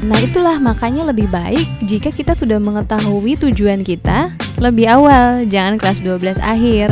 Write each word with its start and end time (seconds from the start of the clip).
Nah, 0.00 0.16
itulah 0.16 0.56
makanya 0.56 1.12
lebih 1.12 1.28
baik 1.28 1.68
jika 1.84 2.08
kita 2.08 2.32
sudah 2.32 2.56
mengetahui 2.56 3.36
tujuan 3.36 3.84
kita 3.84 4.32
lebih 4.56 4.88
awal, 4.88 5.44
jangan 5.44 5.76
kelas 5.76 6.00
12 6.00 6.40
akhir. 6.40 6.88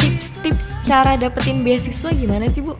Tips-tips 0.00 0.80
cara 0.88 1.20
dapetin 1.20 1.60
beasiswa 1.60 2.08
gimana 2.16 2.48
sih, 2.48 2.64
Bu? 2.64 2.72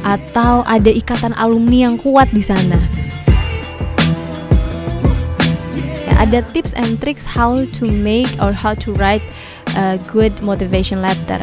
Atau 0.00 0.64
ada 0.64 0.88
ikatan 0.88 1.36
alumni 1.36 1.92
yang 1.92 2.00
kuat 2.00 2.32
di 2.32 2.40
sana. 2.40 2.80
Ya, 6.08 6.24
ada 6.24 6.40
tips 6.56 6.72
and 6.72 6.96
tricks 7.04 7.28
how 7.28 7.68
to 7.76 7.84
make 7.84 8.32
or 8.40 8.56
how 8.56 8.72
to 8.72 8.96
write 8.96 9.20
a 9.76 9.96
good 10.12 10.32
motivation 10.44 11.00
letter. 11.00 11.40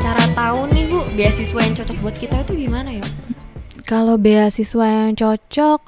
Cara 0.00 0.24
tahu 0.32 0.70
nih 0.72 0.84
Bu, 0.88 1.00
beasiswa 1.18 1.60
yang 1.60 1.74
cocok 1.76 1.96
buat 2.00 2.16
kita 2.16 2.36
itu 2.46 2.52
gimana 2.66 2.90
ya? 2.96 3.04
Kalau 3.86 4.18
beasiswa 4.18 4.86
yang 4.86 5.14
cocok, 5.14 5.80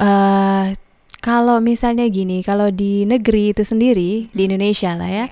uh, 0.00 0.74
kalau 1.22 1.58
misalnya 1.58 2.06
gini, 2.08 2.42
kalau 2.42 2.70
di 2.70 3.06
negeri 3.06 3.54
itu 3.54 3.62
sendiri 3.62 4.30
di 4.30 4.42
Indonesia 4.46 4.94
lah 4.94 5.10
ya, 5.10 5.26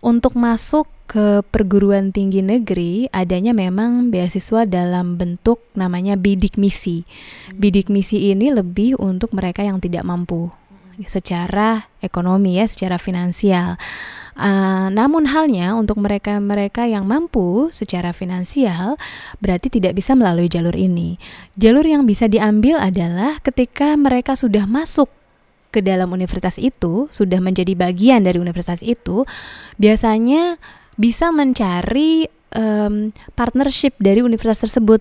untuk 0.00 0.36
masuk 0.36 0.88
ke 1.10 1.42
perguruan 1.50 2.14
tinggi 2.14 2.38
negeri 2.38 3.10
adanya 3.10 3.50
memang 3.50 4.14
beasiswa 4.14 4.62
dalam 4.62 5.18
bentuk 5.18 5.58
namanya 5.74 6.14
bidik 6.14 6.54
misi. 6.54 7.02
Bidik 7.50 7.90
misi 7.90 8.30
ini 8.30 8.54
lebih 8.54 8.94
untuk 9.02 9.34
mereka 9.34 9.66
yang 9.66 9.82
tidak 9.82 10.06
mampu 10.06 10.54
secara 11.06 11.88
ekonomi 12.02 12.58
ya, 12.60 12.66
secara 12.68 13.00
finansial. 13.00 13.80
Uh, 14.40 14.88
namun 14.88 15.28
halnya 15.28 15.76
untuk 15.76 16.00
mereka-mereka 16.00 16.88
yang 16.88 17.04
mampu 17.04 17.68
secara 17.76 18.16
finansial 18.16 18.96
berarti 19.36 19.68
tidak 19.68 20.00
bisa 20.00 20.16
melalui 20.16 20.48
jalur 20.48 20.72
ini. 20.72 21.20
Jalur 21.60 21.84
yang 21.84 22.08
bisa 22.08 22.24
diambil 22.24 22.80
adalah 22.80 23.36
ketika 23.44 23.92
mereka 24.00 24.32
sudah 24.32 24.64
masuk 24.64 25.12
ke 25.70 25.84
dalam 25.84 26.10
universitas 26.10 26.58
itu, 26.58 27.06
sudah 27.14 27.38
menjadi 27.38 27.76
bagian 27.78 28.26
dari 28.26 28.42
universitas 28.42 28.82
itu, 28.82 29.28
biasanya 29.78 30.58
bisa 30.98 31.30
mencari 31.30 32.26
um, 32.54 33.14
partnership 33.38 33.94
dari 34.02 34.20
universitas 34.20 34.66
tersebut 34.66 35.00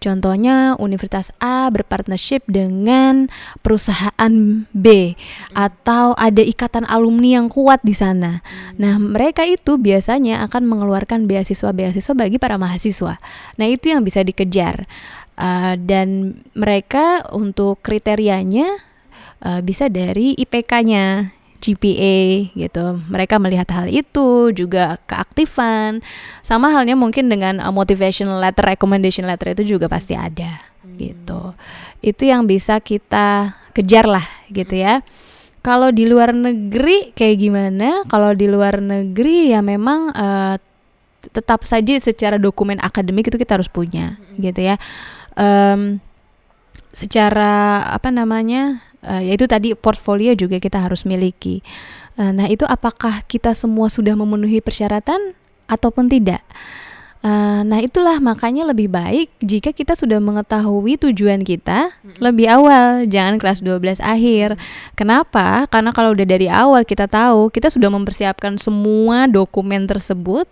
Contohnya 0.00 0.80
Universitas 0.80 1.28
A 1.44 1.68
berpartnership 1.68 2.40
dengan 2.48 3.28
perusahaan 3.60 4.32
B 4.72 5.14
atau 5.52 6.16
ada 6.16 6.40
ikatan 6.40 6.88
alumni 6.88 7.36
yang 7.36 7.52
kuat 7.52 7.84
di 7.84 7.92
sana. 7.92 8.40
Nah, 8.80 8.96
mereka 8.96 9.44
itu 9.44 9.76
biasanya 9.76 10.40
akan 10.48 10.64
mengeluarkan 10.64 11.28
beasiswa-beasiswa 11.28 12.16
bagi 12.16 12.40
para 12.40 12.56
mahasiswa. 12.56 13.20
Nah, 13.60 13.66
itu 13.68 13.92
yang 13.92 14.00
bisa 14.00 14.24
dikejar. 14.24 14.88
Uh, 15.40 15.72
dan 15.80 16.36
mereka 16.52 17.24
untuk 17.32 17.80
kriterianya 17.80 18.76
uh, 19.40 19.64
bisa 19.64 19.88
dari 19.88 20.36
IPK-nya 20.36 21.32
GPA 21.60 22.50
gitu. 22.56 22.84
Mereka 23.06 23.36
melihat 23.36 23.68
hal 23.70 23.86
itu 23.92 24.50
juga 24.56 24.96
keaktifan. 25.04 26.00
Sama 26.40 26.72
halnya 26.72 26.96
mungkin 26.96 27.28
dengan 27.28 27.60
uh, 27.60 27.70
motivational 27.70 28.40
letter, 28.40 28.64
recommendation 28.64 29.28
letter 29.28 29.52
itu 29.52 29.76
juga 29.76 29.86
pasti 29.86 30.16
ada 30.16 30.64
hmm. 30.82 30.96
gitu. 30.96 31.52
Itu 32.00 32.24
yang 32.24 32.48
bisa 32.48 32.80
kita 32.80 33.54
kejar 33.76 34.08
lah 34.08 34.24
gitu 34.48 34.80
ya. 34.80 35.04
Kalau 35.60 35.92
di 35.92 36.08
luar 36.08 36.32
negeri 36.32 37.12
kayak 37.12 37.36
gimana? 37.36 38.08
Kalau 38.08 38.32
di 38.32 38.48
luar 38.48 38.80
negeri 38.80 39.52
ya 39.52 39.60
memang 39.60 40.08
uh, 40.16 40.56
tetap 41.20 41.68
saja 41.68 42.00
secara 42.00 42.40
dokumen 42.40 42.80
akademik 42.80 43.28
itu 43.28 43.36
kita 43.36 43.60
harus 43.60 43.68
punya 43.68 44.16
hmm. 44.16 44.40
gitu 44.40 44.60
ya. 44.64 44.80
Um, 45.36 46.00
secara 46.96 47.84
apa 47.92 48.08
namanya? 48.08 48.89
Uh, 49.04 49.22
yaitu 49.22 49.48
tadi 49.48 49.72
portfolio 49.76 50.36
juga 50.36 50.60
kita 50.60 50.80
harus 50.80 51.04
miliki. 51.08 51.64
Uh, 52.16 52.32
nah, 52.34 52.46
itu 52.48 52.64
apakah 52.68 53.24
kita 53.24 53.56
semua 53.56 53.88
sudah 53.88 54.12
memenuhi 54.16 54.60
persyaratan 54.60 55.36
ataupun 55.70 56.10
tidak? 56.10 56.44
Uh, 57.20 57.60
nah 57.68 57.84
itulah 57.84 58.16
makanya 58.16 58.64
lebih 58.64 58.88
baik 58.88 59.28
jika 59.44 59.76
kita 59.76 59.92
sudah 59.92 60.16
mengetahui 60.24 60.96
tujuan 61.04 61.44
kita 61.44 61.92
mm-hmm. 61.92 62.16
lebih 62.16 62.48
awal, 62.48 63.04
jangan 63.04 63.36
kelas 63.36 63.60
12 63.60 64.00
akhir. 64.00 64.56
Kenapa? 64.96 65.68
Karena 65.68 65.92
kalau 65.92 66.16
udah 66.16 66.24
dari 66.24 66.48
awal 66.48 66.80
kita 66.88 67.04
tahu, 67.04 67.52
kita 67.52 67.68
sudah 67.68 67.92
mempersiapkan 67.92 68.56
semua 68.56 69.28
dokumen 69.28 69.84
tersebut, 69.84 70.48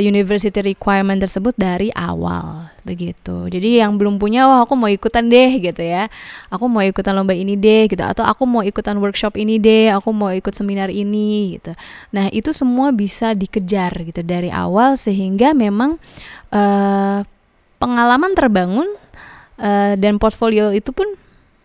university 0.00 0.56
requirement 0.72 1.20
tersebut 1.20 1.52
dari 1.60 1.92
awal 1.92 2.72
begitu. 2.88 3.52
Jadi 3.52 3.84
yang 3.84 4.00
belum 4.00 4.16
punya, 4.16 4.48
wah 4.48 4.64
aku 4.64 4.72
mau 4.72 4.88
ikutan 4.88 5.28
deh 5.28 5.60
gitu 5.60 5.84
ya. 5.84 6.08
Aku 6.48 6.64
mau 6.72 6.80
ikutan 6.80 7.12
lomba 7.12 7.36
ini 7.36 7.52
deh 7.60 7.84
gitu 7.92 8.00
atau 8.00 8.24
aku 8.24 8.48
mau 8.48 8.64
ikutan 8.64 8.96
workshop 8.96 9.36
ini 9.36 9.60
deh, 9.60 9.92
aku 9.92 10.08
mau 10.16 10.32
ikut 10.32 10.56
seminar 10.56 10.88
ini 10.88 11.60
gitu. 11.60 11.76
Nah, 12.16 12.32
itu 12.32 12.56
semua 12.56 12.88
bisa 12.96 13.36
dikejar 13.36 13.92
gitu 14.08 14.24
dari 14.24 14.48
awal 14.48 14.96
sehingga 14.96 15.52
memang 15.52 16.00
uh, 16.48 17.20
pengalaman 17.76 18.32
terbangun 18.32 18.88
uh, 19.60 19.92
dan 20.00 20.16
portfolio 20.16 20.72
itu 20.72 20.88
pun 20.96 21.06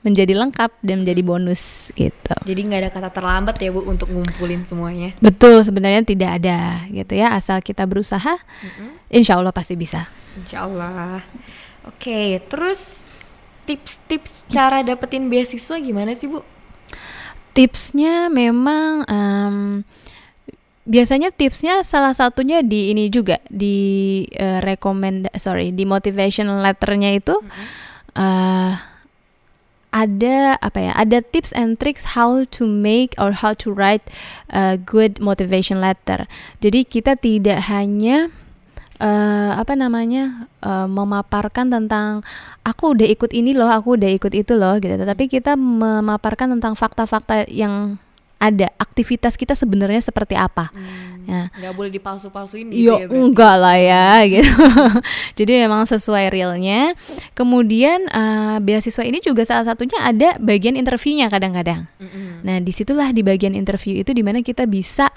menjadi 0.03 0.35
lengkap 0.35 0.83
dan 0.83 1.07
menjadi 1.07 1.21
bonus 1.23 1.89
gitu. 1.95 2.35
Jadi 2.43 2.59
nggak 2.67 2.79
ada 2.83 2.91
kata 2.91 3.09
terlambat 3.15 3.55
ya 3.55 3.71
bu 3.71 3.87
untuk 3.87 4.11
ngumpulin 4.11 4.67
semuanya. 4.67 5.15
Betul 5.23 5.63
sebenarnya 5.63 6.03
tidak 6.03 6.43
ada 6.43 6.83
gitu 6.91 7.15
ya 7.15 7.31
asal 7.31 7.63
kita 7.63 7.87
berusaha, 7.87 8.35
mm 8.35 8.69
-hmm. 8.69 8.89
insya 9.15 9.39
Allah 9.39 9.55
pasti 9.55 9.79
bisa. 9.79 10.11
Insya 10.39 10.65
Allah. 10.65 11.21
Oke, 11.83 12.39
terus 12.47 13.11
tips-tips 13.63 14.47
cara 14.51 14.83
dapetin 14.83 15.27
beasiswa 15.31 15.79
gimana 15.79 16.15
sih 16.15 16.27
Bu? 16.27 16.43
Tipsnya 17.53 18.27
memang 18.33 19.05
um, 19.07 19.57
biasanya 20.83 21.31
tipsnya 21.31 21.85
salah 21.85 22.11
satunya 22.11 22.59
di 22.59 22.91
ini 22.91 23.07
juga 23.07 23.39
di 23.47 24.23
uh, 24.35 24.59
recommend 24.59 25.31
sorry 25.39 25.71
di 25.71 25.87
motivation 25.87 26.49
letternya 26.59 27.15
itu 27.15 27.35
mm 27.39 27.47
-hmm. 27.47 27.67
uh, 28.19 28.73
ada 29.93 30.57
apa 30.57 30.79
ya 30.81 30.91
ada 30.97 31.21
tips 31.21 31.53
and 31.53 31.77
tricks 31.77 32.17
how 32.17 32.41
to 32.49 32.65
make 32.65 33.13
or 33.21 33.45
how 33.45 33.53
to 33.53 33.69
write 33.69 34.03
a 34.49 34.75
good 34.75 35.21
motivation 35.21 35.79
letter 35.79 36.25
jadi 36.59 36.81
kita 36.83 37.15
tidak 37.15 37.69
hanya 37.69 38.33
uh, 38.99 39.51
apa 39.57 39.73
namanya 39.73 40.49
uh, 40.61 40.85
memaparkan 40.85 41.71
tentang 41.71 42.21
aku 42.61 42.93
udah 42.93 43.07
ikut 43.07 43.31
ini 43.33 43.55
loh, 43.57 43.69
aku 43.69 43.97
udah 43.97 44.09
ikut 44.13 44.33
itu 44.35 44.53
loh 44.53 44.77
gitu. 44.77 44.99
Tapi 44.99 45.25
kita 45.31 45.57
memaparkan 45.57 46.53
tentang 46.57 46.73
fakta-fakta 46.77 47.47
yang 47.49 47.97
ada 48.43 48.67
aktivitas 48.75 49.39
kita 49.39 49.55
sebenarnya 49.55 50.03
seperti 50.03 50.35
apa. 50.35 50.67
Hmm, 50.75 51.23
ya. 51.23 51.41
Nggak 51.55 51.73
boleh 51.79 51.91
dipalsu-palsuin 51.95 52.67
gitu 52.75 52.91
Yo, 52.91 52.99
ya 52.99 53.07
berarti. 53.07 53.23
enggak 53.23 53.55
lah 53.55 53.77
ya 53.79 54.07
gitu. 54.35 54.67
Jadi 55.39 55.51
memang 55.63 55.87
sesuai 55.87 56.27
realnya. 56.27 56.91
Kemudian 57.31 58.11
uh, 58.11 58.59
beasiswa 58.59 59.07
ini 59.07 59.23
juga 59.23 59.47
salah 59.47 59.63
satunya 59.63 59.95
ada 60.03 60.35
bagian 60.43 60.75
interviewnya 60.75 61.31
kadang-kadang. 61.31 61.87
Mm-hmm. 62.03 62.43
Nah 62.43 62.59
di 62.59 62.71
situlah 62.75 63.15
di 63.15 63.23
bagian 63.23 63.55
interview 63.55 64.03
itu 64.03 64.11
di 64.11 64.19
mana 64.19 64.43
kita 64.43 64.67
bisa 64.67 65.07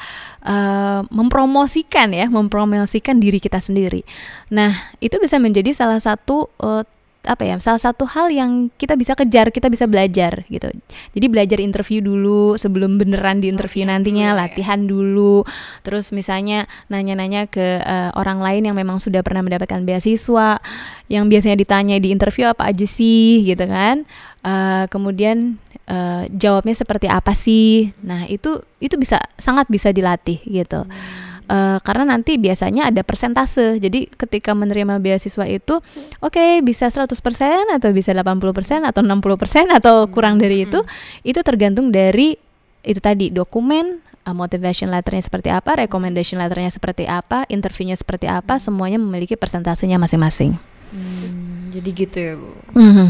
uh, 0.46 1.02
mempromosikan 1.10 2.14
ya, 2.14 2.30
mempromosikan 2.30 3.18
diri 3.18 3.42
kita 3.42 3.58
sendiri. 3.58 4.06
Nah 4.54 4.94
itu 5.02 5.18
bisa 5.18 5.42
menjadi 5.42 5.74
salah 5.74 5.98
satu 5.98 6.46
uh, 6.62 6.86
apa 7.26 7.42
ya 7.42 7.58
salah 7.58 7.82
satu 7.82 8.06
hal 8.06 8.30
yang 8.30 8.70
kita 8.78 8.94
bisa 8.94 9.18
kejar 9.18 9.50
kita 9.50 9.66
bisa 9.66 9.84
belajar 9.90 10.46
gitu. 10.46 10.70
Jadi 11.12 11.26
belajar 11.26 11.58
interview 11.58 12.00
dulu 12.00 12.54
sebelum 12.54 12.96
beneran 12.96 13.42
di 13.42 13.50
interview 13.50 13.82
latihan 13.82 13.98
nantinya 13.98 14.28
dulu, 14.30 14.38
ya. 14.38 14.40
latihan 14.40 14.80
ya. 14.80 14.88
dulu. 14.88 15.34
Terus 15.82 16.06
misalnya 16.14 16.58
nanya-nanya 16.86 17.50
ke 17.50 17.82
uh, 17.82 18.14
orang 18.14 18.38
lain 18.38 18.62
yang 18.70 18.76
memang 18.78 19.02
sudah 19.02 19.20
pernah 19.26 19.42
mendapatkan 19.42 19.82
beasiswa 19.82 20.62
yang 21.10 21.26
biasanya 21.26 21.58
ditanya 21.58 21.98
di 21.98 22.14
interview 22.14 22.46
apa 22.46 22.70
aja 22.70 22.86
sih 22.86 23.42
gitu 23.42 23.66
kan. 23.66 24.06
Uh, 24.46 24.86
kemudian 24.88 25.58
uh, 25.90 26.22
jawabnya 26.30 26.78
seperti 26.78 27.10
apa 27.10 27.34
sih. 27.34 27.90
Nah 28.06 28.30
itu 28.30 28.62
itu 28.78 28.94
bisa 28.94 29.18
sangat 29.34 29.66
bisa 29.66 29.90
dilatih 29.90 30.38
gitu. 30.46 30.86
Hmm 30.86 31.25
uh, 31.48 31.78
karena 31.82 32.04
nanti 32.16 32.38
biasanya 32.38 32.90
ada 32.90 33.02
persentase. 33.02 33.78
Jadi 33.78 34.10
ketika 34.10 34.52
menerima 34.52 34.98
beasiswa 34.98 35.46
itu 35.46 35.80
oke 36.22 36.34
okay, 36.34 36.60
bisa 36.62 36.90
100% 36.90 37.10
atau 37.74 37.90
bisa 37.94 38.10
80% 38.12 38.86
atau 38.86 39.00
60% 39.02 39.78
atau 39.78 39.96
kurang 40.10 40.38
dari 40.38 40.66
itu 40.66 40.82
itu 41.22 41.40
tergantung 41.42 41.90
dari 41.90 42.38
itu 42.86 43.00
tadi 43.02 43.34
dokumen 43.34 43.98
uh, 44.26 44.34
motivation 44.34 44.90
letternya 44.90 45.22
seperti 45.22 45.48
apa, 45.50 45.86
recommendation 45.86 46.38
letternya 46.42 46.74
seperti 46.74 47.06
apa, 47.06 47.46
interviewnya 47.46 47.94
seperti 47.94 48.26
apa, 48.26 48.58
semuanya 48.58 48.98
memiliki 48.98 49.38
persentasenya 49.38 49.98
masing-masing. 49.98 50.58
Hmm, 50.90 51.70
jadi 51.74 51.88
gitu 51.90 52.16
ya 52.18 52.34
bu. 52.38 52.50
Mm-hmm. 52.78 53.08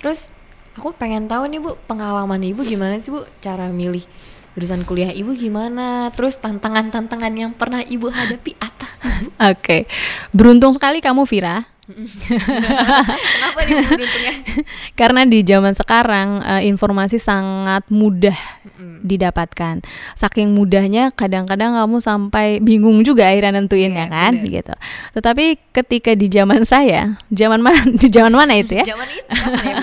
Terus 0.00 0.28
aku 0.76 0.92
pengen 0.96 1.28
tahu 1.28 1.48
nih 1.48 1.60
bu 1.60 1.76
pengalaman 1.88 2.40
ibu 2.44 2.64
gimana 2.64 3.00
sih 3.00 3.12
bu 3.12 3.24
cara 3.40 3.68
milih 3.68 4.04
jurusan 4.58 4.82
kuliah 4.82 5.14
ibu 5.14 5.30
gimana? 5.30 6.10
Terus 6.10 6.34
tantangan-tantangan 6.36 7.30
yang 7.30 7.54
pernah 7.54 7.78
ibu 7.80 8.10
hadapi 8.10 8.58
apa 8.58 8.82
sih 8.84 9.30
Oke, 9.54 9.86
beruntung 10.30 10.74
sekali 10.74 10.98
kamu 10.98 11.22
Vira, 11.22 11.62
kenapa 11.86 13.58
nih 13.62 13.74
beruntungnya? 13.80 14.32
Karena 15.00 15.22
di 15.22 15.40
zaman 15.40 15.72
sekarang 15.72 16.28
eh, 16.42 16.62
informasi 16.66 17.16
sangat 17.16 17.86
mudah 17.88 18.34
didapatkan. 18.98 19.80
Saking 20.14 20.52
mudahnya 20.52 21.10
kadang-kadang 21.10 21.74
kamu 21.74 21.96
sampai 21.98 22.58
bingung 22.58 23.00
juga 23.02 23.26
akhirnya 23.26 23.56
nentuin 23.56 23.90
Iya, 23.90 24.04
ya 24.04 24.06
kan? 24.06 24.32
bener. 24.36 24.52
gitu. 24.52 24.74
Tetapi 25.14 25.44
ketika 25.72 26.10
di 26.12 26.26
zaman 26.26 26.62
saya, 26.62 27.16
zaman 27.30 27.62
mana? 27.62 27.78
Di 28.02 28.08
zaman 28.08 28.34
mana 28.34 28.52
itu 28.54 28.74
ya? 28.74 28.84
zaman 28.84 29.06
itu 29.08 29.22
ya, 29.24 29.74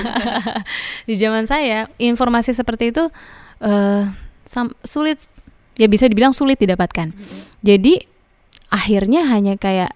di 1.06 1.16
zaman 1.16 1.44
saya 1.46 1.80
informasi 1.96 2.52
seperti 2.52 2.92
itu 2.92 3.08
eh 3.58 4.04
sam- 4.04 4.25
sulit. 4.86 5.20
Ya 5.76 5.92
bisa 5.92 6.08
dibilang 6.08 6.32
sulit 6.32 6.56
didapatkan. 6.56 7.12
Jadi 7.60 8.08
akhirnya 8.72 9.28
hanya 9.28 9.60
kayak 9.60 9.92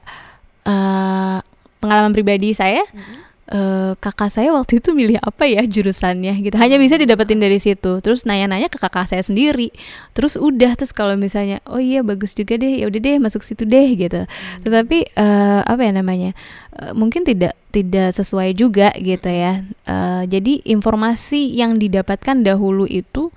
eh 0.68 1.40
pengalaman 1.80 2.12
pribadi 2.12 2.52
saya 2.52 2.84
Mm-mm. 2.92 3.16
eh, 3.56 3.92
kakak 3.96 4.28
saya 4.28 4.52
waktu 4.52 4.84
itu 4.84 4.92
milih 4.92 5.16
apa 5.24 5.48
ya 5.48 5.64
jurusannya 5.64 6.36
gitu. 6.44 6.56
Hanya 6.60 6.76
bisa 6.76 7.00
didapetin 7.00 7.40
dari 7.40 7.64
situ. 7.64 8.04
Terus 8.04 8.28
nanya-nanya 8.28 8.68
ke 8.68 8.76
kakak 8.76 9.08
saya 9.08 9.24
sendiri. 9.24 9.72
Terus 10.12 10.36
udah 10.36 10.76
terus 10.76 10.92
kalau 10.92 11.16
misalnya 11.16 11.64
oh 11.64 11.80
iya 11.80 12.04
bagus 12.04 12.36
juga 12.36 12.60
deh 12.60 12.84
ya 12.84 12.92
udah 12.92 13.00
deh 13.00 13.16
masuk 13.24 13.42
situ 13.48 13.64
deh 13.64 13.88
gitu. 13.96 14.28
Tetapi 14.68 14.98
eh, 15.16 15.62
apa 15.64 15.80
ya 15.80 15.96
namanya 15.96 16.36
eh, 16.76 16.92
mungkin 16.92 17.24
tidak 17.24 17.56
tidak 17.72 18.12
sesuai 18.20 18.52
juga 18.52 18.92
gitu 19.00 19.32
ya. 19.32 19.64
Eh, 19.88 20.24
jadi 20.28 20.60
informasi 20.68 21.56
yang 21.56 21.80
didapatkan 21.80 22.44
dahulu 22.44 22.84
itu 22.84 23.32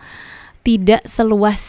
tidak 0.63 1.03
seluas 1.11 1.63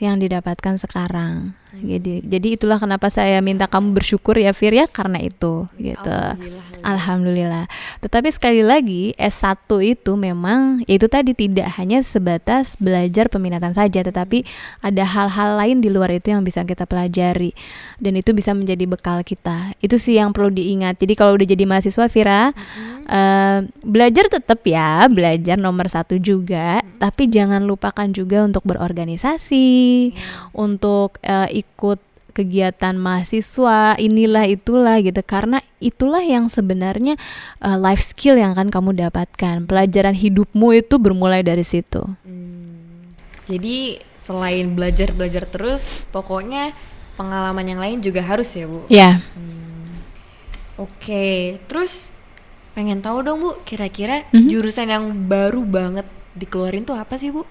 yang 0.00 0.18
didapatkan 0.18 0.80
sekarang 0.80 1.52
jadi 1.80 2.20
jadi 2.20 2.48
itulah 2.60 2.76
kenapa 2.76 3.08
saya 3.08 3.40
minta 3.40 3.64
kamu 3.64 3.96
bersyukur 3.96 4.36
ya 4.36 4.52
Fir 4.52 4.76
ya 4.76 4.84
karena 4.84 5.24
itu 5.24 5.64
gitu 5.80 6.04
Alhamdulillah. 6.04 6.72
Alhamdulillah. 6.82 7.66
Tetapi 8.02 8.28
sekali 8.34 8.62
lagi 8.66 9.14
S1 9.14 9.70
itu 9.86 10.18
memang 10.18 10.82
yaitu 10.90 11.06
tadi 11.06 11.32
tidak 11.32 11.78
hanya 11.78 12.02
sebatas 12.02 12.74
belajar 12.76 13.30
peminatan 13.30 13.72
saja 13.72 14.02
tetapi 14.02 14.42
ada 14.82 15.06
hal-hal 15.06 15.56
lain 15.56 15.78
di 15.78 15.88
luar 15.88 16.10
itu 16.10 16.34
yang 16.34 16.42
bisa 16.42 16.66
kita 16.66 16.84
pelajari 16.84 17.54
dan 18.02 18.18
itu 18.18 18.34
bisa 18.34 18.52
menjadi 18.52 18.84
bekal 18.84 19.22
kita. 19.22 19.78
Itu 19.78 19.96
sih 19.96 20.18
yang 20.18 20.34
perlu 20.34 20.50
diingat. 20.50 20.98
Jadi 20.98 21.14
kalau 21.14 21.38
udah 21.38 21.46
jadi 21.46 21.64
mahasiswa 21.64 22.06
Vira 22.10 22.50
Mm-mm. 22.50 23.06
eh, 23.06 23.58
belajar 23.86 24.26
tetap 24.26 24.60
ya, 24.66 25.06
belajar 25.06 25.56
nomor 25.56 25.86
satu 25.86 26.18
juga, 26.18 26.82
tapi 26.98 27.30
jangan 27.30 27.62
lupakan 27.62 28.10
juga 28.10 28.42
untuk 28.42 28.66
berorganisasi, 28.66 30.10
untuk 30.52 31.22
eh, 31.22 31.61
ikut 31.62 31.98
kegiatan 32.32 32.96
mahasiswa 32.96 33.94
inilah 34.00 34.48
itulah 34.48 34.96
gitu 35.04 35.20
karena 35.20 35.60
itulah 35.78 36.24
yang 36.24 36.48
sebenarnya 36.48 37.20
eh, 37.60 37.78
life 37.78 38.00
skill 38.02 38.40
yang 38.40 38.56
akan 38.56 38.72
kamu 38.72 38.96
dapatkan 38.98 39.68
pelajaran 39.68 40.16
hidupmu 40.16 40.72
itu 40.74 40.96
bermulai 40.96 41.40
dari 41.40 41.62
situ 41.62 42.02
Hmm. 42.24 43.14
Jadi 43.42 43.98
selain 44.16 44.70
belajar 44.72 45.10
belajar 45.10 45.42
terus, 45.44 45.90
pokoknya 46.14 46.70
pengalaman 47.18 47.66
yang 47.66 47.80
lain 47.82 47.98
juga 47.98 48.22
harus 48.22 48.48
ya 48.54 48.64
bu. 48.64 48.80
ya 48.86 49.10
Hmm. 49.34 49.98
Oke, 50.78 51.58
terus 51.68 52.14
pengen 52.72 53.04
tahu 53.04 53.20
dong 53.20 53.42
bu, 53.42 53.50
kira-kira 53.62 54.24
Mhm. 54.32 54.48
jurusan 54.48 54.88
yang 54.88 55.04
baru 55.28 55.66
banget 55.66 56.06
dikeluarin 56.34 56.82
tuh 56.82 56.94
apa 56.94 57.14
sih 57.14 57.28
bu? 57.28 57.44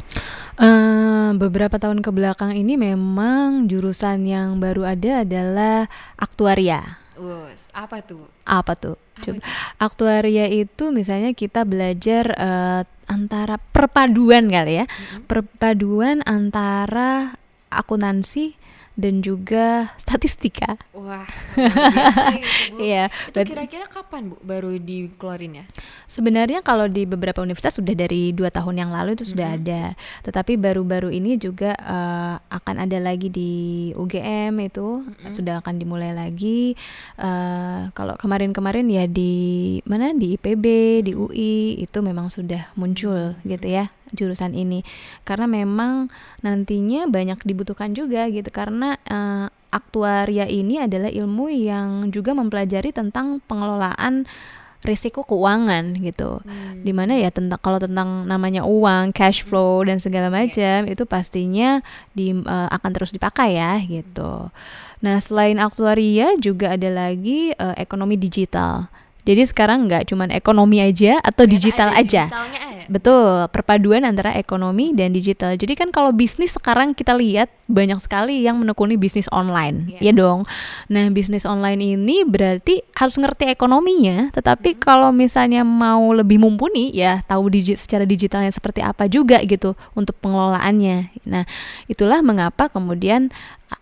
Eh, 0.56 1.30
beberapa 1.34 1.76
tahun 1.76 2.00
ke 2.00 2.10
belakang 2.10 2.54
ini 2.54 2.76
memang 2.76 3.66
jurusan 3.66 4.24
yang 4.24 4.58
baru 4.58 4.84
ada 4.90 5.22
adalah 5.22 5.86
aktuaria 6.16 6.98
Us, 7.14 7.70
apa 7.72 8.02
tuh? 8.02 8.26
apa 8.44 8.74
tuh 8.74 8.98
Apa 9.14 9.22
Coba. 9.24 9.38
itu? 9.38 9.42
aktuaria 9.78 10.46
itu 10.48 10.84
misalnya 10.90 11.32
kita 11.32 11.62
belajar 11.62 12.26
eh, 12.32 12.82
antara 13.06 13.62
perpaduan 13.62 14.48
kali 14.48 14.74
ya 14.76 14.86
Mhm. 14.86 15.26
perpaduan 15.26 16.24
antara 16.24 17.38
akuntansi 17.70 18.58
dan 18.96 19.24
juga 19.24 19.94
statistika. 19.98 20.76
Wah. 20.92 21.28
Iya, 22.82 23.12
Itu 23.30 23.46
kira-kira 23.46 23.86
kapan 23.86 24.34
bu 24.34 24.36
baru 24.42 24.76
dikeluarin 24.76 25.62
ya? 25.62 25.66
Sebenarnya 26.08 26.60
kalau 26.62 26.90
di 26.90 27.06
beberapa 27.06 27.40
universitas 27.40 27.78
sudah 27.78 27.94
dari 27.94 28.34
dua 28.34 28.50
tahun 28.50 28.82
yang 28.82 28.92
lalu 28.92 29.14
itu 29.14 29.26
sudah 29.28 29.54
Mhm. 29.54 29.58
ada, 29.62 29.82
tetapi 30.24 30.58
baru-baru 30.58 31.14
ini 31.14 31.38
juga 31.38 31.76
eh, 31.78 32.36
akan 32.42 32.76
ada 32.84 32.98
lagi 32.98 33.30
di 33.30 33.52
UGM 33.94 34.58
itu 34.62 35.06
Mhm. 35.06 35.32
sudah 35.32 35.62
akan 35.62 35.76
dimulai 35.78 36.12
lagi. 36.12 36.74
Eh, 37.18 37.80
kalau 37.94 38.16
kemarin-kemarin 38.18 38.88
ya 38.90 39.06
di 39.06 39.34
mana 39.86 40.12
di 40.12 40.36
IPB, 40.36 40.66
di 41.06 41.12
UI 41.14 41.54
itu 41.80 41.98
memang 42.02 42.28
sudah 42.28 42.72
muncul 42.74 43.36
gitu 43.44 43.68
ya 43.68 43.88
jurusan 44.14 44.54
ini, 44.54 44.84
karena 45.24 45.48
memang 45.48 46.08
nantinya 46.42 47.08
banyak 47.08 47.40
dibutuhkan 47.44 47.92
juga 47.92 48.28
gitu. 48.28 48.48
Karena 48.50 48.96
eh, 49.04 49.48
aktuaria 49.72 50.46
ini 50.46 50.84
adalah 50.84 51.08
ilmu 51.08 51.48
yang 51.48 52.12
juga 52.12 52.36
mempelajari 52.36 52.92
tentang 52.92 53.40
pengelolaan 53.48 54.28
risiko 54.82 55.22
keuangan 55.22 55.94
gitu. 56.02 56.42
Hmm. 56.42 56.82
di 56.82 56.90
mana 56.90 57.14
ya 57.14 57.30
tentang 57.30 57.62
kalau 57.62 57.78
tentang 57.78 58.26
namanya 58.26 58.66
uang 58.66 59.14
cash 59.14 59.46
flow 59.46 59.86
dan 59.86 60.02
segala 60.02 60.34
Iya. 60.34 60.34
macam 60.34 60.78
itu 60.90 61.04
pastinya 61.06 61.86
di 62.18 62.34
eh, 62.34 62.68
akan 62.74 62.90
terus 62.90 63.14
dipakai 63.14 63.62
ya 63.62 63.78
gitu. 63.86 64.50
Nah 65.06 65.22
selain 65.22 65.62
aktuaria 65.62 66.34
juga 66.42 66.74
ada 66.74 66.90
lagi 66.90 67.54
eh, 67.54 67.76
ekonomi 67.78 68.18
digital 68.18 68.90
jadi 69.32 69.48
sekarang 69.48 69.88
nggak 69.88 70.12
cuman 70.12 70.30
ekonomi 70.36 70.84
aja 70.84 71.24
atau 71.24 71.48
Ternyata 71.48 71.56
digital 71.56 71.90
aja 71.96 72.24
ya? 72.28 72.88
Betul, 72.92 73.48
perpaduan 73.56 74.04
antara 74.04 74.36
ekonomi 74.36 74.92
dan 74.92 75.16
digital. 75.16 75.56
Jadi 75.56 75.80
kan 75.80 75.96
kalau 75.96 76.12
bisnis 76.12 76.60
sekarang 76.60 76.92
kita 76.92 77.16
lihat 77.16 77.48
banyak 77.72 77.98
sekali 78.04 78.44
yang 78.44 78.60
menekuni 78.60 79.00
bisnis 79.00 79.32
online, 79.32 79.98
Iya. 79.98 80.00
ya 80.00 80.14
dong. 80.14 80.40
Nah, 80.92 81.08
bisnis 81.10 81.48
online 81.48 81.96
ini 81.96 82.28
berarti 82.28 82.84
harus 82.94 83.16
ngerti 83.16 83.48
ekonominya, 83.50 84.30
tetapi 84.36 84.76
Mm-hmm. 84.76 84.84
kalau 84.84 85.10
misalnya 85.10 85.64
mau 85.64 86.12
lebih 86.12 86.38
mumpuni 86.38 86.92
ya 86.92 87.24
tahu 87.26 87.48
digi- 87.50 87.80
secara 87.80 88.04
digitalnya 88.04 88.52
seperti 88.52 88.84
apa 88.84 89.08
juga 89.08 89.40
gitu 89.42 89.74
untuk 89.96 90.20
pengelolaannya. 90.20 91.16
Nah, 91.26 91.48
itulah 91.88 92.20
mengapa 92.20 92.68
kemudian 92.68 93.32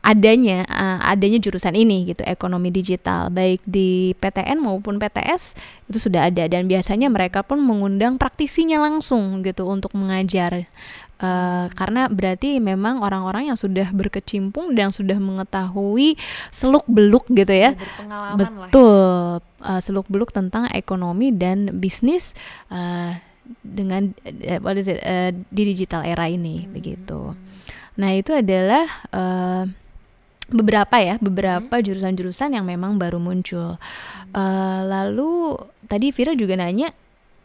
adanya 0.05 0.69
uh, 0.69 1.01
adanya 1.01 1.41
jurusan 1.41 1.73
ini 1.73 2.13
gitu 2.13 2.21
ekonomi 2.21 2.69
digital 2.69 3.33
baik 3.33 3.57
di 3.65 4.13
PTN 4.21 4.61
maupun 4.61 5.01
PTS 5.01 5.57
itu 5.89 5.97
sudah 5.97 6.29
ada 6.29 6.45
dan 6.45 6.69
biasanya 6.69 7.09
mereka 7.09 7.41
pun 7.41 7.57
mengundang 7.57 8.21
praktisinya 8.21 8.77
langsung 8.77 9.41
gitu 9.41 9.65
untuk 9.65 9.89
mengajar 9.97 10.69
Uh, 11.19 11.67
karena 11.75 12.07
berarti 12.07 12.63
memang 12.63 13.03
orang-orang 13.03 13.51
yang 13.51 13.59
sudah 13.59 13.91
berkecimpung 13.91 14.71
dan 14.71 14.95
sudah 14.95 15.19
mengetahui 15.19 16.15
seluk 16.47 16.87
beluk 16.87 17.27
gitu 17.35 17.51
ya. 17.51 17.75
Lah. 18.07 18.39
betul. 18.39 19.43
Uh, 19.59 19.81
seluk 19.83 20.07
beluk 20.07 20.31
tentang 20.31 20.71
ekonomi 20.71 21.35
dan 21.35 21.75
bisnis 21.75 22.31
uh, 22.71 23.19
dengan 23.59 24.15
uh, 24.23 24.59
what 24.63 24.79
is 24.79 24.87
it, 24.87 25.03
uh, 25.03 25.35
di 25.51 25.63
digital 25.75 26.07
era 26.07 26.29
ini 26.31 26.63
Hmm. 26.63 26.71
begitu. 26.71 27.35
Nah 27.99 28.15
itu 28.15 28.31
adalah 28.31 28.87
uh, 29.11 29.67
beberapa 30.49 30.95
ya 30.97 31.19
beberapa 31.19 31.83
jurusan-jurusan 31.83 32.55
yang 32.55 32.65
memang 32.65 32.95
baru 32.95 33.19
muncul. 33.19 33.77
Uh, 34.31 34.81
lalu 34.87 35.57
tadi 35.89 36.15
Vira 36.15 36.33
juga 36.33 36.55
nanya 36.55 36.95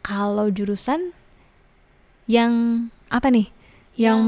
kalau 0.05 0.53
jurusan 0.53 1.13
yang 2.29 2.87
apa 3.13 3.29
nih 3.29 3.54
yang 3.95 4.23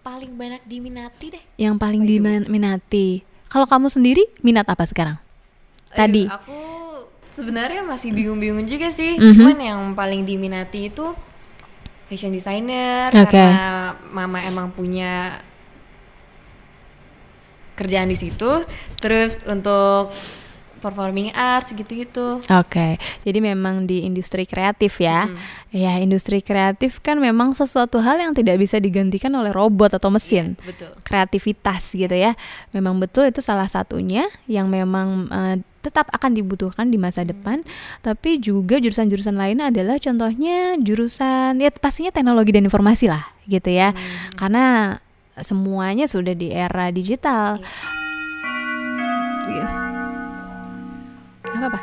paling 0.00 0.32
banyak 0.32 0.62
diminati 0.64 1.32
deh. 1.32 1.44
yang 1.60 1.76
paling 1.76 2.04
diminati 2.08 3.20
kalau 3.52 3.68
kamu 3.68 3.92
sendiri 3.92 4.24
minat 4.40 4.64
apa 4.66 4.88
sekarang 4.88 5.20
Tadi. 5.94 6.26
Aduh, 6.26 6.34
aku 6.34 6.58
sebenarnya 7.30 7.86
masih 7.86 8.10
bingung-bingung 8.10 8.66
juga 8.66 8.90
sih. 8.90 9.14
Mhm. 9.14 9.32
Cuman 9.38 9.58
yang 9.62 9.80
paling 9.94 10.26
diminati 10.26 10.90
itu 10.90 11.14
fashion 12.10 12.34
designer 12.34 13.08
Oke. 13.14 13.30
karena 13.30 13.94
mama 14.10 14.42
emang 14.42 14.74
punya 14.74 15.38
kerjaan 17.78 18.10
di 18.10 18.18
situ. 18.18 18.66
Terus 18.98 19.38
untuk 19.46 20.10
performing 20.84 21.32
arts 21.32 21.72
gitu-gitu. 21.72 22.44
Oke, 22.44 23.00
jadi 23.24 23.38
memang 23.40 23.88
di 23.88 24.04
industri 24.04 24.44
kreatif 24.44 25.00
ya. 25.00 25.24
Mm. 25.24 25.40
Ya, 25.72 25.92
industri 25.96 26.44
kreatif 26.44 27.00
kan 27.00 27.16
memang 27.16 27.56
sesuatu 27.56 28.04
hal 28.04 28.20
yang 28.20 28.36
tidak 28.36 28.60
bisa 28.60 28.76
digantikan 28.76 29.32
oleh 29.32 29.48
robot 29.48 29.96
atau 29.96 30.12
mesin. 30.12 30.60
Iya, 30.60 30.68
betul. 30.68 30.90
Kreativitas 31.00 31.82
gitu 31.96 32.12
ya. 32.12 32.36
Memang 32.76 33.00
betul 33.00 33.32
itu 33.32 33.40
salah 33.40 33.66
satunya 33.66 34.28
yang 34.44 34.68
memang 34.68 35.32
eh, 35.32 35.56
tetap 35.84 36.08
akan 36.12 36.32
dibutuhkan 36.32 36.88
di 36.92 37.00
masa 37.00 37.24
depan. 37.24 37.64
Tapi 38.04 38.40
juga 38.40 38.76
jurusan-jurusan 38.80 39.36
lain 39.36 39.64
adalah 39.64 39.96
contohnya 40.00 40.76
jurusan 40.80 41.60
ya 41.60 41.72
pastinya 41.72 42.12
teknologi 42.12 42.52
dan 42.52 42.68
informasi 42.68 43.08
lah 43.08 43.24
gitu 43.48 43.68
ya. 43.72 43.92
Hmm. 43.92 44.36
Karena 44.36 44.66
semuanya 45.42 46.08
sudah 46.08 46.32
di 46.32 46.54
era 46.54 46.88
digital. 46.94 47.58
Iya. 49.44 49.64
Apa 49.68 49.83
apa? 51.58 51.80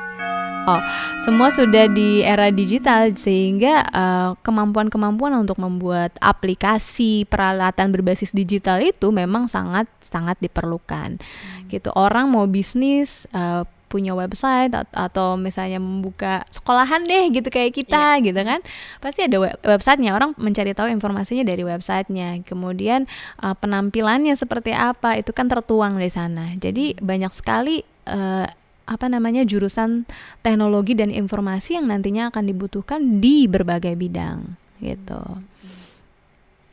Oh, 0.62 0.78
semua 1.26 1.50
sudah 1.50 1.90
di 1.90 2.22
era 2.22 2.54
digital 2.54 3.18
sehingga 3.18 3.82
eh, 3.82 4.30
kemampuan-kemampuan 4.46 5.34
untuk 5.42 5.58
membuat 5.58 6.14
aplikasi 6.22 7.26
peralatan 7.26 7.90
berbasis 7.90 8.30
digital 8.30 8.78
itu 8.78 9.10
memang 9.10 9.50
sangat 9.50 9.90
sangat 10.06 10.38
diperlukan. 10.38 11.18
Gitu. 11.66 11.90
Orang 11.98 12.30
mau 12.30 12.46
bisnis 12.46 13.26
eh, 13.34 13.66
punya 13.90 14.16
website 14.16 14.72
at- 14.72 14.94
atau 14.96 15.36
misalnya 15.36 15.82
membuka 15.82 16.48
sekolahan 16.48 17.04
deh 17.04 17.28
gitu 17.36 17.52
kayak 17.52 17.76
kita 17.76 18.24
gitu 18.24 18.40
kan 18.40 18.64
pasti 19.04 19.28
ada 19.28 19.36
web- 19.36 19.60
websitenya 19.68 20.16
orang 20.16 20.32
mencari 20.40 20.72
tahu 20.72 20.88
informasinya 20.88 21.44
dari 21.44 21.68
websitenya 21.68 22.40
kemudian 22.48 23.04
eh, 23.44 23.56
penampilannya 23.60 24.32
seperti 24.40 24.72
apa 24.72 25.20
itu 25.20 25.36
kan 25.36 25.52
tertuang 25.52 26.00
di 26.00 26.08
sana 26.08 26.56
jadi 26.56 26.96
banyak 27.04 27.36
sekali 27.36 27.84
eh, 28.08 28.48
apa 28.92 29.08
namanya 29.08 29.48
jurusan 29.48 30.04
teknologi 30.44 30.92
dan 31.00 31.08
informasi 31.16 31.80
yang 31.80 31.88
nantinya 31.88 32.28
akan 32.28 32.44
dibutuhkan 32.44 33.24
di 33.24 33.48
berbagai 33.48 33.96
bidang 33.96 34.60
gitu. 34.84 35.22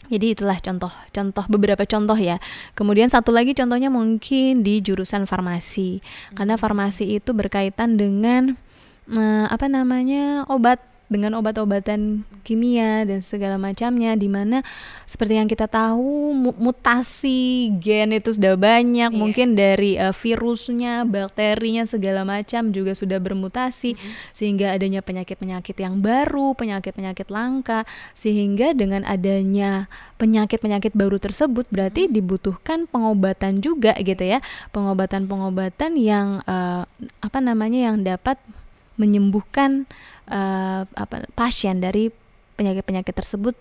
Jadi 0.09 0.33
itulah 0.33 0.57
contoh, 0.57 0.89
contoh 1.13 1.45
beberapa 1.53 1.85
contoh 1.85 2.17
ya. 2.17 2.41
Kemudian 2.73 3.13
satu 3.13 3.29
lagi 3.29 3.53
contohnya 3.53 3.93
mungkin 3.93 4.65
di 4.65 4.81
jurusan 4.81 5.29
farmasi, 5.29 6.01
karena 6.33 6.57
farmasi 6.57 7.21
itu 7.21 7.37
berkaitan 7.37 8.01
dengan 8.01 8.57
eh, 9.13 9.47
apa 9.53 9.69
namanya 9.69 10.49
obat 10.49 10.81
dengan 11.09 11.41
obat-obatan 11.41 12.23
kimia 12.45 13.09
dan 13.09 13.25
segala 13.25 13.57
macamnya 13.57 14.13
di 14.13 14.29
mana 14.29 14.61
seperti 15.09 15.41
yang 15.41 15.49
kita 15.49 15.65
tahu 15.65 16.37
mu- 16.37 16.57
mutasi 16.61 17.73
gen 17.81 18.13
itu 18.13 18.37
sudah 18.37 18.55
banyak. 18.55 19.11
Iya. 19.11 19.17
mungkin 19.17 19.57
dari 19.57 19.97
eh, 19.97 20.13
virusnya 20.13 21.09
bakterinya 21.09 21.89
segala 21.89 22.29
macam 22.29 22.71
juga 22.71 22.93
sudah 22.93 23.17
bermutasi. 23.17 23.97
Sehingga 24.37 24.77
adanya 24.77 25.01
penyakit-penyakit 25.01 25.77
yang 25.81 26.05
baru 26.05 26.53
penyakit-penyakit 26.53 27.33
langka. 27.33 27.89
Sehingga 28.13 28.77
dengan 28.77 29.03
adanya 29.09 29.89
penyakit-penyakit 30.21 30.93
baru 30.93 31.17
tersebut 31.17 31.65
berarti 31.73 32.07
dibutuhkan 32.13 32.85
pengobatan 32.85 33.65
juga 33.65 33.97
gitu 33.97 34.25
ya. 34.29 34.45
Pengobatan-pengobatan 34.77 35.97
yang 35.97 36.45
eh, 36.45 36.85
apa 37.25 37.39
namanya 37.41 37.93
yang 37.93 38.05
dapat 38.05 38.37
menyembuhkan 38.99 39.87
eh, 40.29 40.83
apa 40.85 41.25
pasien 41.33 41.81
dari 41.81 42.11
penyakit-penyakit 42.59 43.15
tersebut 43.15 43.55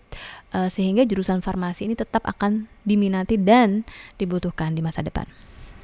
eh, 0.57 0.69
sehingga 0.73 1.05
jurusan 1.05 1.45
farmasi 1.45 1.85
ini 1.85 1.93
tetap 1.93 2.25
akan 2.25 2.65
diminati 2.81 3.37
dan 3.37 3.85
dibutuhkan 4.17 4.73
di 4.73 4.81
masa 4.81 5.05
depan. 5.05 5.29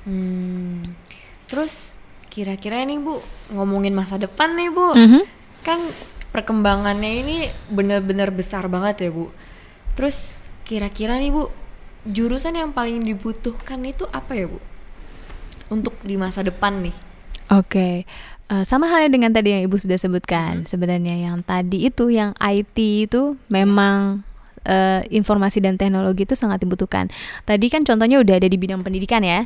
Hmm. 0.04 0.98
Terus 1.48 2.02
kira-kira 2.34 2.82
nih 2.82 2.98
Bu, 2.98 3.22
ngomongin 3.54 3.94
masa 3.94 4.18
depan 4.18 4.58
nih 4.58 4.70
Bu. 4.74 4.88
Mhm. 4.98 5.22
Kan 5.62 5.80
perkembangannya 6.34 7.12
ini 7.22 7.38
benar-benar 7.70 8.34
besar 8.34 8.66
banget 8.66 9.08
ya 9.08 9.12
Bu. 9.14 9.30
Terus 9.94 10.42
kira-kira 10.66 11.22
nih 11.22 11.30
Bu, 11.30 11.54
jurusan 12.10 12.58
yang 12.58 12.74
paling 12.74 13.06
dibutuhkan 13.06 13.86
itu 13.86 14.10
apa 14.10 14.34
ya 14.34 14.50
Bu? 14.50 14.58
Untuk 15.70 15.94
di 16.02 16.18
masa 16.18 16.42
depan 16.42 16.90
nih. 16.90 16.96
Oke, 17.54 18.10
Eh, 18.52 18.66
sama 18.68 18.92
halnya 18.92 19.08
dengan 19.08 19.32
tadi 19.32 19.56
yang 19.56 19.64
ibu 19.64 19.80
sudah 19.80 19.96
sebutkan. 19.96 20.68
Sebenarnya 20.68 21.16
yang 21.16 21.40
tadi 21.42 21.88
itu, 21.88 22.12
yang 22.12 22.36
IT 22.38 22.76
itu 23.08 23.40
memang 23.48 24.22
eh, 24.64 25.04
informasi 25.12 25.60
dan 25.60 25.76
teknologi 25.76 26.24
itu 26.28 26.36
sangat 26.36 26.64
dibutuhkan. 26.64 27.08
Tadi 27.44 27.68
kan 27.68 27.84
contohnya 27.84 28.20
udah 28.20 28.40
ada 28.40 28.48
di 28.48 28.56
bidang 28.56 28.80
pendidikan 28.84 29.24
ya, 29.24 29.44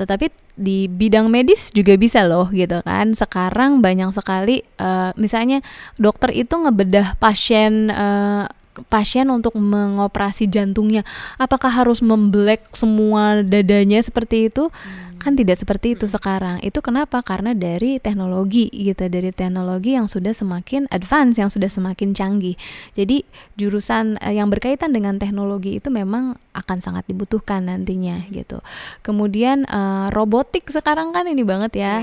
tetapi 0.00 0.32
di 0.56 0.88
bidang 0.88 1.28
medis 1.28 1.68
juga 1.72 1.96
bisa 1.96 2.24
loh 2.24 2.48
gitu 2.52 2.80
kan. 2.84 3.12
Sekarang 3.12 3.84
banyak 3.84 4.12
sekali, 4.12 4.64
eh, 4.64 5.10
misalnya 5.20 5.60
dokter 6.00 6.32
itu 6.32 6.56
ngebedah 6.56 7.20
pasien. 7.20 7.88
eh, 7.92 8.44
pasien 8.86 9.28
untuk 9.32 9.56
mengoperasi 9.56 10.48
jantungnya. 10.50 11.02
Apakah 11.40 11.72
harus 11.72 12.04
membelek 12.04 12.64
semua 12.76 13.40
dadanya 13.40 14.00
seperti 14.04 14.52
itu? 14.52 14.68
Kan 15.16 15.34
tidak 15.34 15.58
seperti 15.58 15.98
itu 15.98 16.06
sekarang. 16.06 16.62
Itu 16.62 16.78
kenapa? 16.84 17.18
Karena 17.24 17.50
dari 17.50 17.98
teknologi 17.98 18.70
gitu 18.70 19.10
dari 19.10 19.34
teknologi 19.34 19.98
yang 19.98 20.06
sudah 20.06 20.30
semakin 20.30 20.86
advance 20.94 21.40
yang 21.40 21.50
sudah 21.50 21.66
semakin 21.66 22.14
canggih. 22.14 22.54
Jadi 22.94 23.26
jurusan 23.58 24.22
eh, 24.22 24.38
yang 24.38 24.52
berkaitan 24.52 24.94
dengan 24.94 25.18
teknologi 25.18 25.82
itu 25.82 25.90
memang 25.90 26.38
akan 26.54 26.78
sangat 26.78 27.08
dibutuhkan 27.10 27.66
nantinya 27.66 28.22
gitu. 28.30 28.62
Kemudian 29.02 29.66
eh, 29.66 30.06
robotik 30.14 30.70
sekarang 30.70 31.10
kan 31.10 31.26
ini 31.26 31.42
banget 31.42 31.72
ya. 31.74 31.94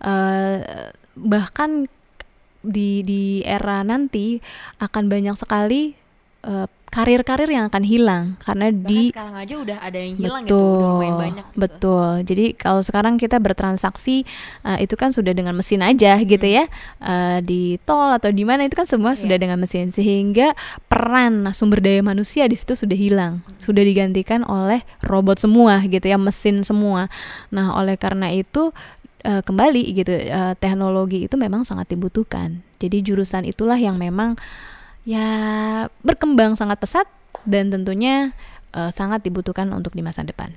Eh, 0.00 0.56
bahkan 1.20 1.90
di 2.60 3.00
di 3.04 3.40
era 3.44 3.80
nanti 3.80 4.40
akan 4.80 5.08
banyak 5.08 5.36
sekali 5.36 5.99
eh, 6.44 6.66
karir-karir 6.90 7.46
yang 7.46 7.70
akan 7.70 7.86
hilang 7.86 8.24
karena 8.42 8.74
Bahkan 8.74 8.82
di 8.90 9.14
sekarang 9.14 9.36
aja 9.38 9.54
udah 9.62 9.78
ada 9.78 9.94
yang 9.94 10.14
hilang 10.18 10.42
betul, 10.42 10.58
gitu, 10.58 10.74
udah 10.74 10.88
lumayan 10.90 11.14
banyak 11.22 11.46
gitu. 11.46 11.60
Betul. 11.62 12.08
Jadi 12.26 12.44
kalau 12.58 12.82
sekarang 12.82 13.14
kita 13.14 13.38
bertransaksi 13.38 14.26
eh, 14.66 14.78
itu 14.82 14.94
kan 14.98 15.14
sudah 15.14 15.30
dengan 15.30 15.54
mesin 15.54 15.86
aja 15.86 16.18
gitu 16.18 16.42
ya. 16.42 16.66
Eh, 16.98 17.38
di 17.46 17.78
tol 17.86 18.10
atau 18.10 18.34
di 18.34 18.42
mana 18.42 18.66
itu 18.66 18.74
kan 18.74 18.90
semua 18.90 19.14
Iya. 19.14 19.22
sudah 19.22 19.36
dengan 19.38 19.62
mesin 19.62 19.94
sehingga 19.94 20.58
peran 20.90 21.46
sumber 21.54 21.78
daya 21.78 22.02
manusia 22.02 22.50
di 22.50 22.58
situ 22.58 22.74
sudah 22.74 22.98
hilang. 22.98 23.46
Sudah 23.62 23.86
digantikan 23.86 24.42
oleh 24.42 24.82
robot 25.06 25.38
semua 25.38 25.86
gitu 25.86 26.10
ya, 26.10 26.18
mesin 26.18 26.66
semua. 26.66 27.06
Nah, 27.54 27.70
oleh 27.78 27.94
karena 28.02 28.34
itu 28.34 28.74
eh, 29.22 29.46
kembali 29.46 29.94
gitu 29.94 30.10
eh, 30.10 30.58
teknologi 30.58 31.30
itu 31.30 31.38
memang 31.38 31.62
sangat 31.62 31.86
dibutuhkan. 31.94 32.66
Jadi 32.82 32.98
jurusan 33.04 33.46
itulah 33.46 33.78
yang 33.78 33.94
memang 33.94 34.34
ya 35.04 35.28
berkembang 36.04 36.54
sangat 36.54 36.78
pesat 36.80 37.06
dan 37.48 37.72
tentunya 37.72 38.32
eh, 38.72 38.90
sangat 38.92 39.24
dibutuhkan 39.24 39.68
untuk 39.72 39.96
di 39.96 40.02
masa 40.04 40.20
depan. 40.24 40.52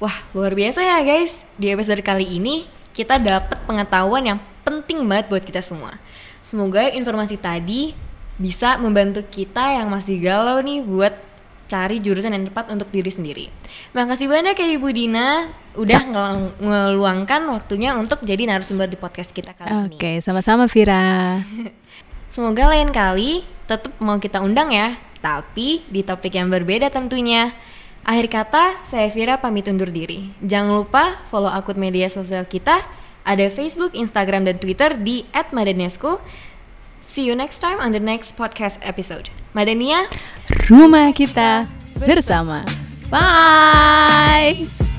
Wah, 0.00 0.16
luar 0.32 0.56
biasa 0.56 0.80
ya 0.80 1.04
guys. 1.04 1.44
Di 1.60 1.76
episode 1.76 2.00
kali 2.00 2.24
ini 2.24 2.64
kita 2.96 3.20
dapat 3.20 3.60
pengetahuan 3.68 4.24
yang 4.24 4.38
penting 4.64 5.04
banget 5.04 5.28
buat 5.28 5.44
kita 5.44 5.60
semua. 5.60 6.00
Semoga 6.40 6.88
informasi 6.88 7.36
tadi 7.36 7.92
bisa 8.40 8.80
membantu 8.80 9.20
kita 9.28 9.76
yang 9.76 9.92
masih 9.92 10.16
galau 10.24 10.58
nih 10.64 10.80
buat 10.80 11.12
cari 11.70 12.02
jurusan 12.02 12.34
yang 12.34 12.48
tepat 12.50 12.72
untuk 12.72 12.90
diri 12.90 13.12
sendiri. 13.12 13.46
Makasih 13.94 14.26
banyak 14.26 14.58
ya 14.58 14.68
Ibu 14.74 14.88
Dina 14.90 15.46
udah 15.78 16.02
ngel- 16.02 16.54
ngeluangkan 16.58 17.46
waktunya 17.46 17.94
untuk 17.94 18.24
jadi 18.26 18.42
narasumber 18.48 18.90
di 18.90 18.98
podcast 18.98 19.30
kita 19.30 19.54
kali 19.54 19.70
ini. 19.70 19.94
Oke, 19.94 20.18
sama-sama 20.18 20.66
Vira. 20.66 21.38
Semoga 22.40 22.72
lain 22.72 22.88
kali 22.88 23.44
tetap 23.68 23.92
mau 24.00 24.16
kita 24.16 24.40
undang 24.40 24.72
ya, 24.72 24.96
tapi 25.20 25.84
di 25.92 26.00
topik 26.00 26.32
yang 26.32 26.48
berbeda 26.48 26.88
tentunya. 26.88 27.52
Akhir 28.00 28.32
kata, 28.32 28.80
saya 28.80 29.12
Vira 29.12 29.36
pamit 29.36 29.68
undur 29.68 29.92
diri. 29.92 30.32
Jangan 30.40 30.72
lupa 30.72 31.20
follow 31.28 31.52
akun 31.52 31.76
media 31.76 32.08
sosial 32.08 32.48
kita, 32.48 32.80
ada 33.28 33.46
Facebook, 33.52 33.92
Instagram, 33.92 34.48
dan 34.48 34.56
Twitter 34.56 34.96
di 34.96 35.28
@madaniasku. 35.36 36.16
See 37.04 37.28
you 37.28 37.36
next 37.36 37.60
time 37.60 37.76
on 37.76 37.92
the 37.92 38.00
next 38.00 38.40
podcast 38.40 38.80
episode. 38.80 39.28
Madania, 39.52 40.08
Rumah 40.72 41.12
kita 41.12 41.68
bersama. 42.00 42.64
Bye. 43.12 44.89